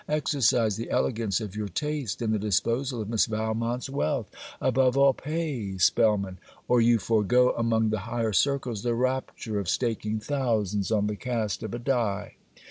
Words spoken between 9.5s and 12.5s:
of staking thousands on the cast of a die.'